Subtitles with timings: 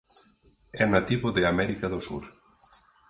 [0.81, 2.23] É nativo de América do Sur.